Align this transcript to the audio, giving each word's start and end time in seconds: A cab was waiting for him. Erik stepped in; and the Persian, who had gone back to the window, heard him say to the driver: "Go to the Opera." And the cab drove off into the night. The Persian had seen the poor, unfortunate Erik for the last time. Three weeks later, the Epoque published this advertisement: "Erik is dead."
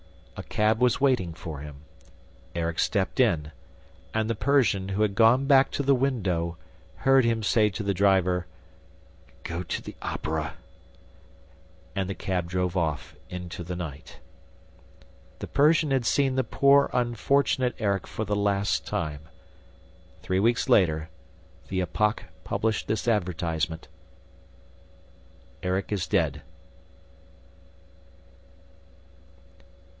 A 0.35 0.43
cab 0.43 0.81
was 0.81 0.99
waiting 0.99 1.35
for 1.35 1.59
him. 1.59 1.83
Erik 2.55 2.79
stepped 2.79 3.19
in; 3.19 3.51
and 4.11 4.27
the 4.27 4.33
Persian, 4.33 4.89
who 4.89 5.03
had 5.03 5.13
gone 5.13 5.45
back 5.45 5.69
to 5.71 5.83
the 5.83 5.93
window, 5.93 6.57
heard 7.05 7.23
him 7.23 7.43
say 7.43 7.69
to 7.69 7.83
the 7.83 7.93
driver: 7.93 8.47
"Go 9.43 9.61
to 9.61 9.79
the 9.83 9.95
Opera." 10.01 10.55
And 11.95 12.09
the 12.09 12.15
cab 12.15 12.49
drove 12.49 12.75
off 12.75 13.15
into 13.29 13.63
the 13.63 13.75
night. 13.75 14.17
The 15.37 15.45
Persian 15.47 15.91
had 15.91 16.07
seen 16.07 16.33
the 16.33 16.43
poor, 16.43 16.89
unfortunate 16.91 17.75
Erik 17.77 18.07
for 18.07 18.25
the 18.25 18.35
last 18.35 18.87
time. 18.87 19.29
Three 20.23 20.39
weeks 20.39 20.67
later, 20.67 21.09
the 21.67 21.79
Epoque 21.81 22.23
published 22.43 22.87
this 22.87 23.07
advertisement: 23.07 23.87
"Erik 25.61 25.91
is 25.91 26.07
dead." 26.07 26.41